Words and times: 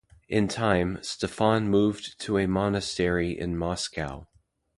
In 0.27 0.47
time, 0.47 0.97
Stefan 1.03 1.67
moved 1.69 2.19
to 2.21 2.39
a 2.39 2.47
monastery 2.47 3.37
in 3.39 3.55
Moscow. 3.55 4.25